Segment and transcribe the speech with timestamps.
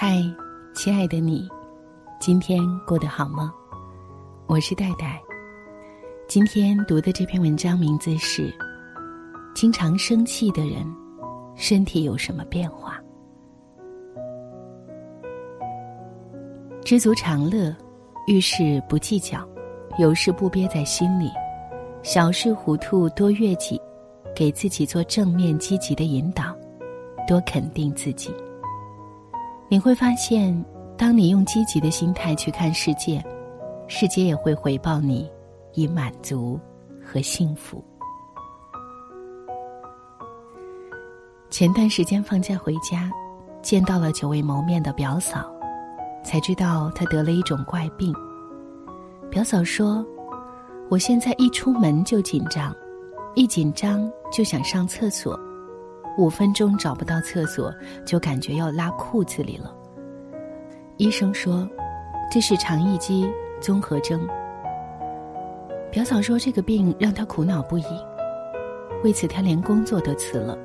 [0.00, 0.22] 嗨，
[0.72, 1.48] 亲爱的你，
[2.20, 3.52] 今天过得好吗？
[4.46, 5.20] 我是戴戴。
[6.28, 8.48] 今天读的这篇文章名字是
[9.56, 10.86] 《经常生气的人，
[11.56, 13.02] 身体有什么变化》。
[16.84, 17.76] 知足常乐，
[18.28, 19.44] 遇事不计较，
[19.98, 21.28] 有事不憋在心里，
[22.04, 23.82] 小事糊涂多悦己，
[24.32, 26.56] 给自己做正面积极的引导，
[27.26, 28.32] 多肯定自己。
[29.70, 30.64] 你会发现，
[30.96, 33.22] 当你用积极的心态去看世界，
[33.86, 35.30] 世界也会回报你
[35.74, 36.58] 以满足
[37.04, 37.84] 和幸福。
[41.50, 43.10] 前段时间放假回家，
[43.60, 45.50] 见到了久未谋面的表嫂，
[46.24, 48.14] 才知道她得了一种怪病。
[49.30, 50.02] 表嫂说
[50.88, 52.74] ：“我现在一出门就紧张，
[53.34, 55.38] 一紧张就想上厕所。”
[56.18, 57.72] 五分钟找不到厕所，
[58.04, 59.72] 就感觉要拉裤子里了。
[60.96, 61.66] 医生说，
[62.28, 63.30] 这是肠易激
[63.60, 64.28] 综合征。
[65.92, 67.84] 表嫂说这个病让她苦恼不已，
[69.04, 70.58] 为此她连工作都辞了，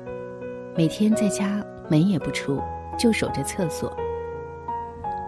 [0.76, 2.60] 每天在家门也不出，
[2.98, 3.96] 就守着厕所。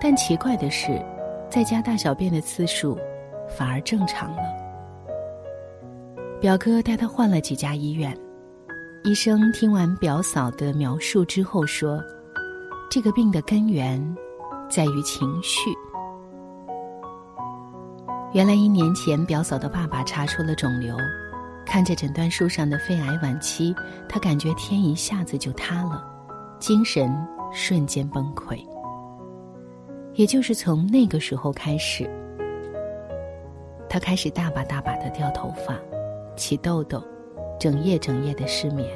[0.01, 1.01] 但奇怪的是，
[1.49, 2.99] 在家大小便的次数
[3.49, 4.43] 反而正常了。
[6.41, 8.13] 表哥带他换了几家医院。
[9.07, 12.03] 医生听完表嫂的描述之后说
[12.91, 14.03] ：“这个病的根源
[14.69, 15.71] 在于情绪。
[18.33, 20.97] 原来一年前，表嫂的爸爸查出了肿瘤，
[21.65, 23.73] 看着诊断书上的肺癌晚期，
[24.09, 26.05] 他感觉天一下子就塌了，
[26.59, 27.09] 精神
[27.53, 28.59] 瞬间崩溃。
[30.15, 32.11] 也就是从那个时候开始，
[33.89, 35.77] 他开始大把大把的掉头发，
[36.35, 37.01] 起痘痘。”
[37.59, 38.89] 整夜整夜的失眠，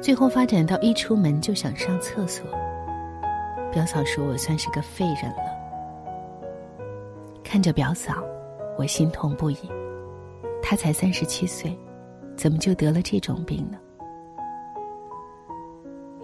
[0.00, 2.46] 最后发展到一出门就想上厕所。
[3.72, 6.78] 表嫂说我算是个废人了。
[7.42, 8.14] 看着表嫂，
[8.78, 9.56] 我心痛不已。
[10.62, 11.78] 她才三十七岁，
[12.36, 13.78] 怎么就得了这种病呢？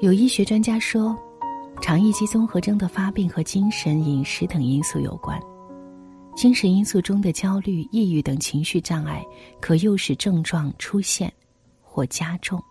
[0.01, 1.17] 有医学专家说，
[1.81, 5.41] 肠易激综合征的发病和精神、饮食等因素有关。
[6.35, 9.25] 精神因素中的焦虑、抑郁等情绪障碍，
[9.61, 11.33] 可诱使症状出现
[11.81, 12.63] 或加重。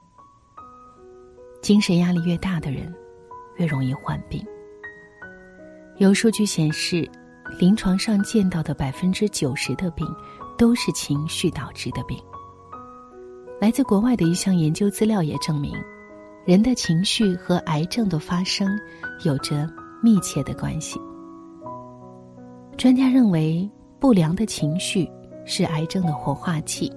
[1.62, 2.94] 精神压力越大的人，
[3.58, 4.46] 越容易患病。
[5.98, 7.10] 有数据显示，
[7.58, 10.06] 临床上见到的百分之九十的病，
[10.58, 12.18] 都是情绪导致的病。
[13.62, 15.74] 来自国外的一项研究资料也证明，
[16.46, 18.78] 人的情绪和癌症的发生
[19.24, 19.70] 有着
[20.02, 21.00] 密切的关系。
[22.84, 23.66] 专家认为，
[23.98, 25.10] 不良的情绪
[25.46, 26.92] 是癌症的活化剂，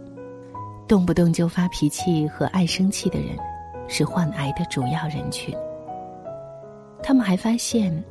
[0.88, 3.36] 动不动就发脾气和爱生气的人，
[3.86, 5.54] 是患癌的主要人群。
[7.04, 8.04] 他们还发现，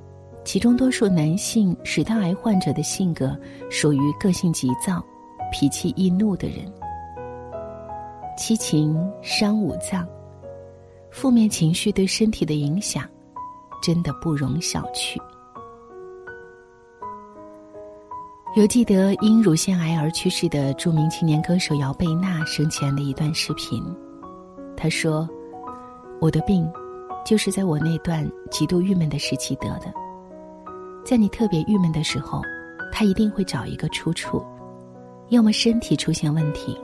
[0.46, 3.38] 其中多数男性食道癌患者的性格
[3.70, 5.04] 属于个性急躁、
[5.52, 6.60] 脾气易怒的人。
[8.38, 10.08] 七情伤五脏，
[11.12, 13.04] 负面情绪对身体的影响，
[13.84, 15.20] 真的不容小觑。
[18.56, 23.84] 有记得因乳腺癌而去世的著名青年歌手姚贝娜生前的一段视频，
[24.78, 25.28] 她说
[26.22, 26.66] ：“我的病，
[27.26, 29.94] 就是在我那段极度郁闷的时期得的。
[31.04, 32.42] 在你特别郁闷的时候，
[32.94, 34.42] 他一定会找一个出处，
[35.28, 36.80] 要么身体出现问题，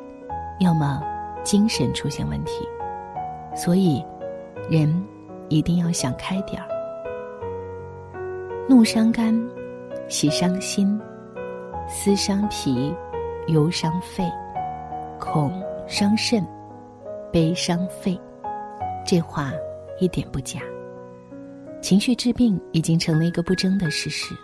[0.59, 1.02] 要么
[1.42, 2.68] 精神出现问题。
[3.56, 4.03] 所以，
[4.70, 4.94] 人
[5.48, 6.68] 一定要想开点儿。
[8.68, 9.34] 怒伤肝，
[10.09, 11.00] 喜伤心。”
[11.94, 12.96] 思伤脾，
[13.47, 14.24] 忧伤肺，
[15.19, 16.41] 恐伤肾，
[17.34, 18.18] 悲伤肺。
[19.06, 19.52] 这话
[20.00, 20.62] 一点不假。
[21.81, 24.34] 情绪治病已经成了一个不争的事实。《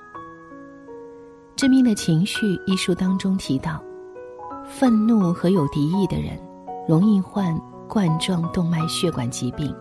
[1.56, 3.81] 致命的情绪》一书当中提到，
[4.68, 6.38] 愤怒和有敌意的人，
[6.85, 7.58] 容易患
[7.88, 9.73] 冠状动脉血管疾病；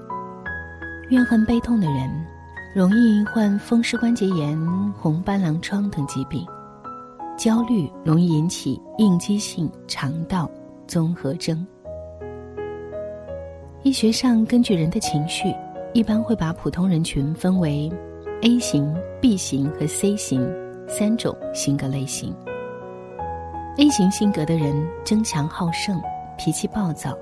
[1.10, 2.26] 怨恨悲痛的人，
[2.76, 4.56] 容易患风湿关节炎、
[4.96, 6.46] 红斑狼疮等疾病。
[7.36, 10.50] 焦虑容易引起应激性肠道
[10.86, 11.64] 综合征。
[13.82, 15.54] 医学上根据人的情绪，
[15.92, 17.92] 一般会把普通人群分为
[18.40, 20.50] A 型、B 型和 C 型
[20.88, 22.34] 三种性格类型。
[23.76, 24.74] A 型性格的人
[25.04, 26.00] 争强好胜，
[26.38, 27.16] 脾气暴躁，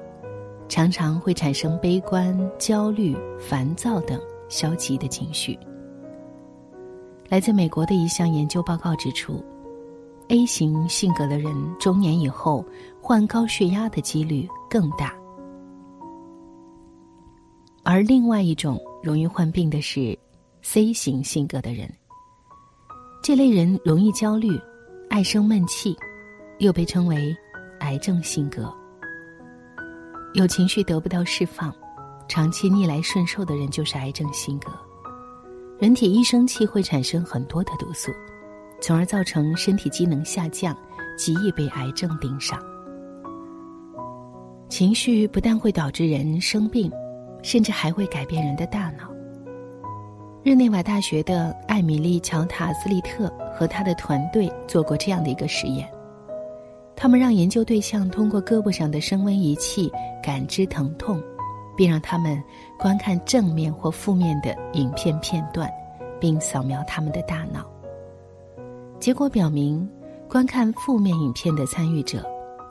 [0.68, 5.58] 常常会产生悲观、焦虑、烦躁等消极的情绪。
[7.28, 9.44] 来自美国的一项研究报告指出。
[10.28, 12.64] A 型性格的人，中年以后
[13.00, 15.14] 患高血压的几率更大。
[17.82, 20.18] 而另外一种容易患病的是
[20.62, 21.92] C 型性格的人。
[23.22, 24.58] 这类人容易焦虑，
[25.10, 25.96] 爱生闷气，
[26.58, 27.36] 又被称为
[27.80, 28.72] 癌症性格。
[30.32, 31.72] 有情绪得不到释放，
[32.28, 34.72] 长期逆来顺受的人就是癌症性格。
[35.78, 38.10] 人体一生气会产生很多的毒素，
[38.86, 40.76] 从而造成身体机能下降，
[41.16, 42.62] 极易被癌症盯上。
[44.68, 46.92] 情绪不但会导致人生病，
[47.42, 49.10] 甚至还会改变人的大脑。
[50.42, 55.88] 日内瓦大学的艾米丽·乔塔斯利特和他的团队做过这样的一个实验：
[56.94, 59.90] 他们让研究对象通过胳膊上的升温仪器
[60.22, 61.18] 感知疼痛，
[61.74, 62.38] 并让他们
[62.78, 65.70] 观看正面或负面的影片片段，
[66.20, 67.64] 并扫描他们的大脑。
[69.00, 69.86] 结果表明，
[70.28, 72.24] 观看负面影片的参与者，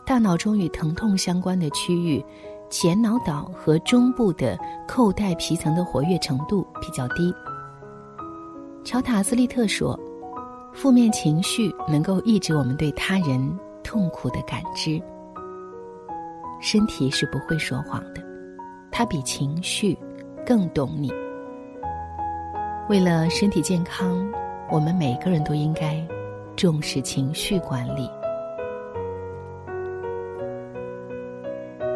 [0.06, 2.24] 大脑中与疼痛相关的区域——
[2.72, 7.32] 前脑岛和中部的扣带皮层的活跃程度比较低。
[8.84, 9.98] 乔塔斯利特说
[10.74, 15.00] ：“负面情绪能够抑制我们对他人痛苦的感知。
[16.60, 18.24] 身体是不会说谎的，
[18.90, 19.96] 它比情绪
[20.46, 21.14] 更懂你。
[22.90, 24.26] 为了身体健康，
[24.72, 26.06] 我们每个人都应该
[26.56, 28.10] 重视情绪管理。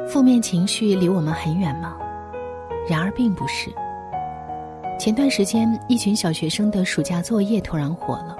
[0.07, 1.97] 负面情绪离我们很远吗？
[2.89, 3.69] 然而并不是。”
[4.97, 8.35] 前段时间，一群小学生的暑假作业突然火了，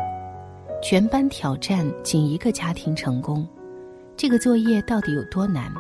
[0.82, 3.48] 全班挑战仅一个家庭成功。
[4.16, 5.72] 这个作业到底有多难？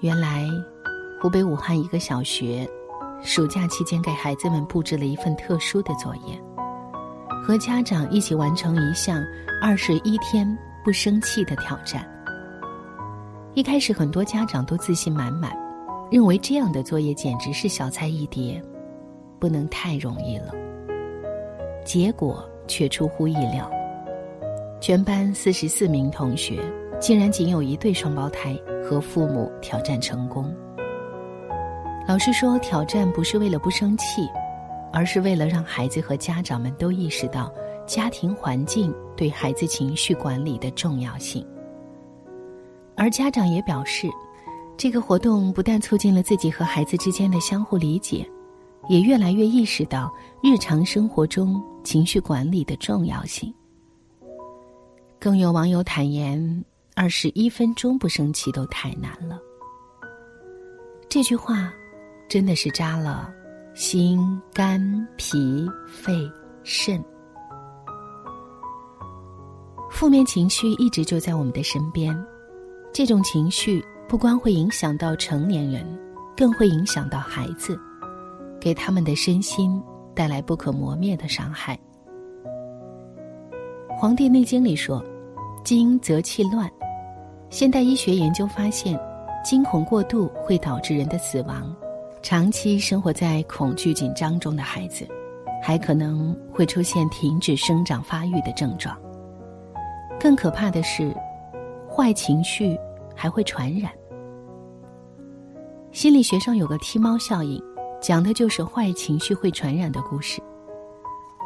[0.00, 0.44] 原来，
[1.22, 2.68] 湖北武汉一个小学，
[3.22, 6.36] 暑假期间给孩子们布置了一份特殊的作业，
[7.46, 9.24] 和家长一起完成一项
[9.62, 12.04] 二十一天不生气的挑战。
[13.54, 15.56] 一开始，很多家长都自信满满，
[16.10, 18.60] 认为这样的作业简直是小菜一碟。
[19.38, 20.52] 不能太容易了。
[21.84, 23.70] 结果却出乎意料，
[24.80, 26.60] 全班四十四名同学
[26.98, 30.52] 竟然仅有一对双胞胎和父母挑战成功。
[32.08, 34.28] 老师说，挑战不是为了不生气，
[34.96, 37.52] 而是为了让孩子和家长们都意识到
[37.86, 41.46] 家庭环境对孩子情绪管理的重要性。
[42.96, 44.08] 而家长也表示，
[44.74, 48.26] 这个活动不但促进了自己和孩子之间的相互理解。
[48.88, 53.52] 也越来越意识到日常生活中情绪管理的重要性。
[55.18, 56.64] 更有网友坦言，
[56.94, 59.40] 二十一分钟不生气都太难了。
[61.08, 61.74] 这句话
[62.28, 63.34] 真的是扎了
[63.76, 64.80] 心、肝、
[65.18, 66.14] 脾、肺、
[66.62, 66.98] 肾。
[69.90, 72.18] 负面情绪一直就在我们的身边，
[72.90, 75.86] 这种情绪不光会影响到成年人，
[76.34, 77.78] 更会影响到孩子。
[78.58, 79.78] 给他们的身心
[80.14, 81.78] 带来不可磨灭的伤害。
[83.94, 85.04] 《黄帝内经》里说
[85.62, 86.66] ：“惊则气乱。”
[87.50, 88.98] 现代医学研究发现，
[89.44, 91.76] 惊恐过度会导致人的死亡。
[92.28, 95.06] 长期生活在恐惧紧张中的孩子，
[95.62, 98.98] 还可能会出现停止生长发育的症状。
[100.18, 101.16] 更可怕的是，
[101.88, 102.76] 坏情绪
[103.14, 103.92] 还会传染。
[105.92, 107.62] 心理学上有个踢猫效应。
[108.00, 110.42] 讲的就是坏情绪会传染的故事。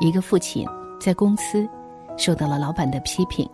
[0.01, 0.67] 一个父亲
[0.99, 1.69] 在公司
[2.17, 3.47] 受到了老板的批评，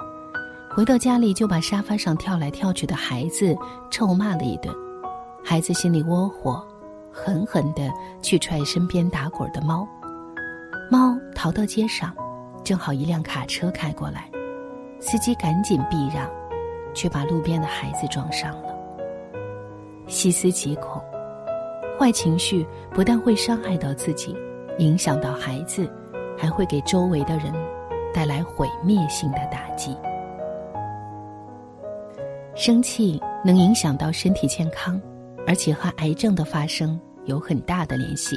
[0.71, 3.59] 回到家里就把沙发上跳来跳去的孩子
[3.91, 4.73] 臭骂了一顿。
[5.43, 6.65] 孩子心里窝火，
[7.17, 9.89] 狠狠地去踹身边打滚的猫。
[10.91, 12.15] 猫逃到街上，
[12.63, 14.31] 正好一辆卡车开过来，
[15.01, 16.31] 司机赶紧避让，
[16.93, 18.77] 却把路边的孩子撞伤了。
[20.07, 21.03] 细思极恐。
[21.99, 24.37] 坏情绪不但会伤害到自己，
[24.77, 25.91] 影响到孩子，
[26.37, 27.51] 还会给周围的人
[28.13, 29.97] 带来毁灭性的打击。
[32.55, 35.01] 生气能影响到身体健康，
[35.47, 38.37] 而且和癌症的发生有很大的联系。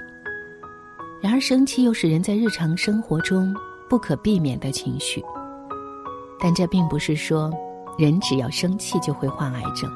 [1.22, 3.56] 然而，生气又是人在日常生活中
[3.90, 5.24] 不可避免的情绪。
[6.40, 7.52] 但这并不是说，
[7.98, 9.90] 人只要生气就会患癌症。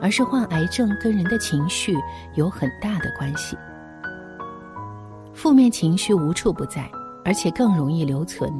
[0.00, 1.96] 而是患癌症跟人的情绪
[2.34, 3.56] 有很大的关系。
[5.32, 6.90] 负面情绪无处不在，
[7.24, 8.52] 而且更容易留存。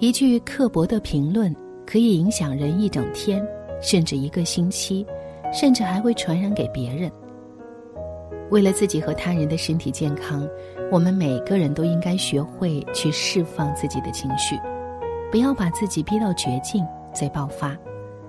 [0.00, 1.54] 一句刻薄的评论
[1.86, 3.46] 可以影响人一整天，
[3.80, 5.06] 甚至一个星期，
[5.52, 7.08] 甚至还会传染给别人。
[8.54, 10.48] 为了自己和他人的身体健康，
[10.88, 14.56] 我们每个人都应该学会去释放自己的情绪，
[15.28, 17.76] 不要把自己逼到绝境再爆发。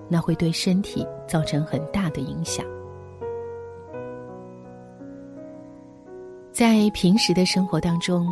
[0.10, 2.66] 那会对身体造成很大的影响。
[6.52, 8.28] 在平时的生活当中，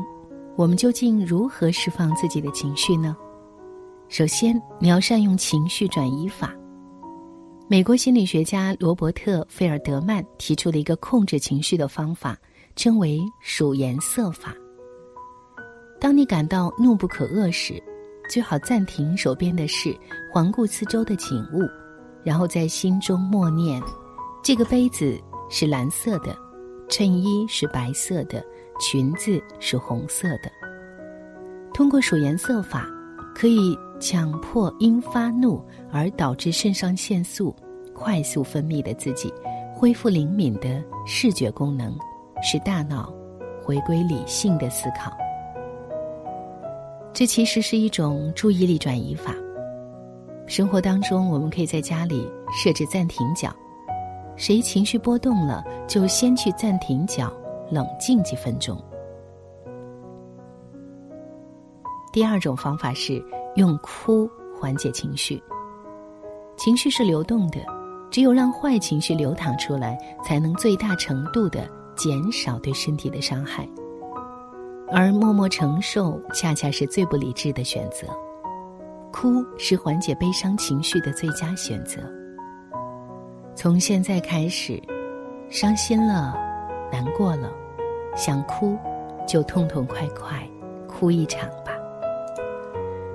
[0.56, 3.16] 我们究竟如何释放自己的情绪呢？
[4.08, 6.56] 首先，你要善用情绪转移法。
[7.70, 12.38] 美国心理学家罗伯特·费尔德曼提出了一个控制情绪的方法，
[12.76, 14.54] 称为数颜色法。
[16.00, 17.82] 当你感到怒不可遏时，
[18.30, 19.98] 最好暂停手边的事，
[20.32, 21.62] 环顾四周的景物，
[22.22, 23.82] 然后在心中默念：
[24.44, 25.18] 这个杯子
[25.50, 26.36] 是蓝色的，
[26.90, 28.46] 衬衣是白色的，
[28.78, 30.52] 裙子是红色的。
[31.74, 32.86] 通过数颜色法，
[33.34, 33.76] 可以。
[34.04, 37.56] 强迫因发怒而导致肾上腺素
[37.96, 39.34] 快速分泌的自己，
[39.74, 41.96] 恢复灵敏的视觉功能，
[42.42, 43.14] 使大脑
[43.64, 45.16] 回归理性的思考。
[47.14, 49.34] 这其实是一种注意力转移法。
[50.48, 53.56] 生活当中，我们可以在家里设置暂停角，
[54.36, 57.32] 谁情绪波动了，就先去暂停角
[57.72, 58.78] 冷静几分钟。
[62.12, 63.24] 第二种方法是。
[63.56, 64.30] 用哭
[64.60, 65.42] 缓解情绪。
[66.58, 67.60] 情绪是流动的，
[68.12, 73.68] 只有让坏情绪流淌出来，才能最大程度的减少对身体的伤害。
[74.92, 78.08] 而默默承受，恰恰是最不理智的选择。
[79.12, 82.02] 哭是缓解悲伤情绪的最佳选择。
[83.56, 84.82] 从现在开始，
[85.50, 86.36] 伤心了，
[86.92, 87.52] 难过了，
[88.16, 88.78] 想哭，
[89.28, 90.48] 就痛痛快快
[90.88, 91.73] 哭一场吧。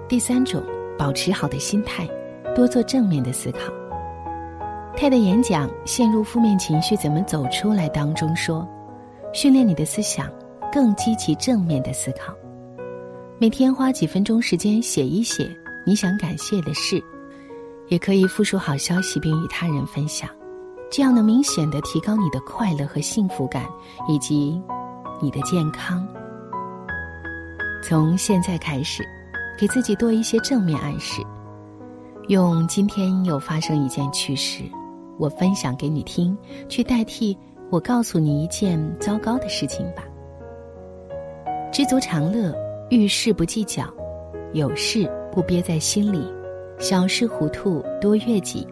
[0.09, 0.63] 第三种，
[0.99, 2.09] 保持好的心态，
[2.57, 3.71] 多做正面的思考。
[4.97, 8.67] 泰的演讲《陷入负面情绪怎么走出来》当中说
[9.35, 10.27] ：“训练你的思想，
[10.73, 12.33] 更积极正面的思考。
[13.39, 17.05] 每天花几分钟时间写一写你想感谢的事，
[17.89, 20.27] 也可以复述好消息并与他人分享，
[20.91, 23.67] 这样能明显的提高你的快乐和幸福感，
[24.09, 24.59] 以及
[25.21, 26.09] 你的健康。
[27.83, 29.07] 从现在开始。”
[29.59, 31.21] 给自己多一些正面暗示，
[32.29, 34.63] 用今天又发生一件趣事，
[35.19, 36.39] 我分享给你听，
[36.69, 37.37] 去代替
[37.69, 40.05] 我告诉你一件糟糕的事情吧。
[41.73, 42.55] 知足常乐，
[42.89, 43.83] 遇事不计较，
[44.53, 46.33] 有事不憋在心里，
[46.79, 48.65] 小事糊涂多悦己，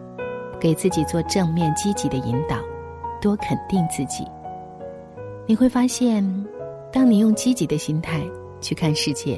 [0.57, 2.55] 给自己做正面积极的引导，
[3.21, 4.25] 多肯定自己。
[5.45, 6.23] 你会发现，
[6.93, 8.21] 当你用积极的心态
[8.61, 9.37] 去看世界，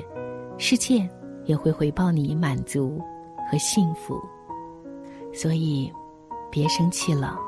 [0.60, 1.10] 世界。
[1.50, 3.01] 也会回报你满足
[3.50, 4.22] 和幸福，
[5.34, 5.91] 所以
[6.51, 7.39] 别生气了，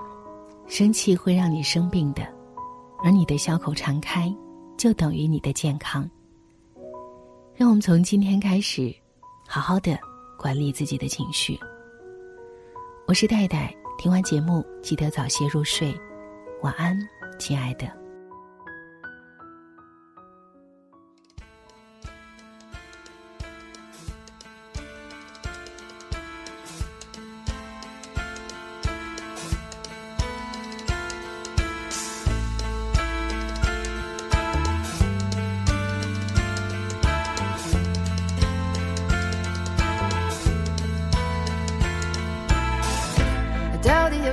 [0.65, 2.24] 生气会让你生病的，
[3.03, 4.36] 而你的笑口常开，
[4.75, 6.10] 就等于你的健康。
[7.53, 8.91] 让我们从今天开始，
[9.48, 9.96] 好好的
[10.36, 11.55] 管理自己的情绪。
[13.05, 15.96] 我是戴戴，听完节目记得早些入睡，
[16.63, 16.98] 晚安，
[17.38, 18.00] 亲爱的。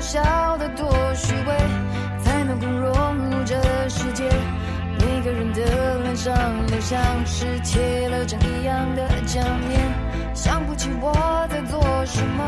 [0.01, 1.57] 笑得多虚伪，
[2.25, 3.55] 才能够融入这
[3.89, 4.25] 世界。
[4.99, 6.35] 每个人的脸上
[6.67, 9.81] 都像是贴了张一样的假面。
[10.35, 11.13] 想不起我
[11.51, 12.45] 在做什么，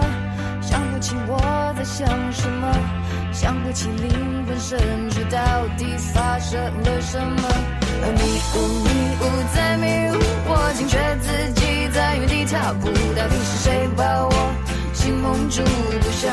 [0.61, 1.39] 想不起我
[1.77, 2.73] 在想什么，
[3.33, 4.79] 想不起灵魂深
[5.11, 5.41] 处到
[5.77, 7.49] 底发生了什么。
[8.03, 8.23] 而迷
[8.55, 8.89] 雾迷
[9.21, 12.87] 雾在迷雾，我惊觉自己在原地踏步。
[12.89, 14.55] 到底是谁把我
[14.93, 15.63] 心蒙住？
[16.01, 16.33] 不想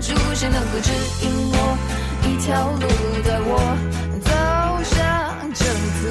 [0.00, 0.90] 迷雾困住，谁能够指
[1.22, 1.54] 引我
[2.22, 2.80] 一条路，
[3.22, 3.52] 带我
[4.24, 4.30] 走
[4.82, 4.96] 向
[5.52, 5.62] 正
[6.00, 6.02] 途？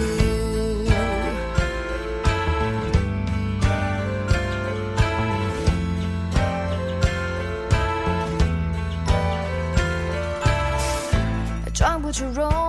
[11.73, 12.68] 装不出容。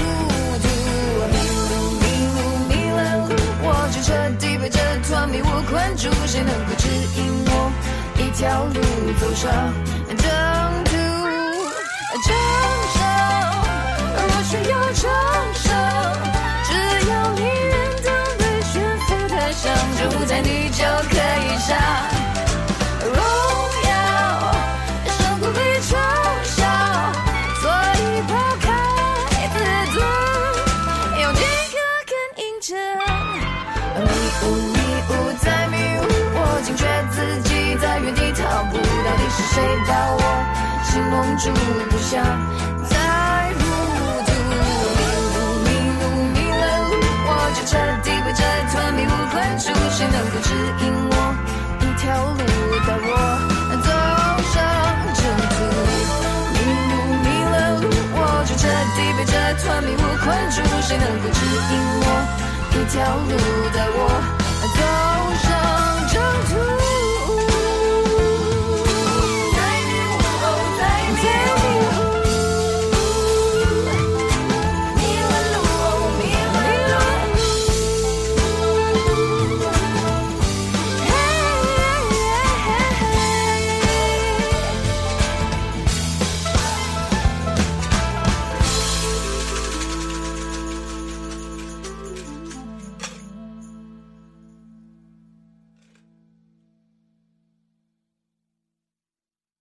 [3.91, 7.71] 就彻底被这团迷雾困住，谁能够指引我？
[8.17, 8.79] 一条路
[9.19, 9.51] 走上
[10.07, 10.25] 征
[10.85, 10.91] 途。
[12.23, 12.33] 成
[12.93, 12.99] 熟，
[14.15, 15.09] 若需要成
[15.55, 15.69] 熟，
[16.63, 16.69] 只
[17.09, 17.73] 要你愿
[18.05, 18.07] 当
[18.37, 19.63] 被悬浮台上，
[19.97, 22.10] 就在你就可以上。
[39.61, 40.19] 谁把我
[40.83, 41.53] 心蒙住，
[41.91, 42.11] 不想
[42.89, 42.97] 再
[43.53, 43.61] 糊
[44.25, 44.29] 涂。
[44.49, 44.65] 迷
[45.29, 45.69] 路，迷
[46.01, 46.03] 路，
[46.33, 46.93] 迷了路，
[47.27, 48.41] 我就彻底被这
[48.71, 49.69] 团迷雾困住。
[49.91, 50.49] 谁能够指
[50.81, 51.15] 引我
[51.79, 52.41] 一条路，
[52.87, 53.09] 带我
[53.85, 53.89] 走
[54.49, 54.57] 上
[55.13, 55.21] 征
[55.53, 55.55] 途？
[56.55, 56.57] 迷
[56.89, 57.85] 路，迷了路，
[58.17, 58.65] 我就彻
[58.97, 60.57] 底被这团迷雾困住。
[60.81, 61.39] 谁能够指
[61.69, 62.05] 引我
[62.71, 62.97] 一条
[63.29, 63.37] 路？
[63.71, 64.40] 带我